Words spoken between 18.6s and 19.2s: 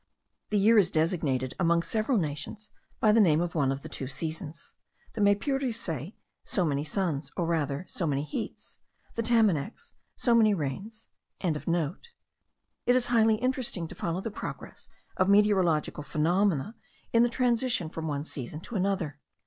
to another.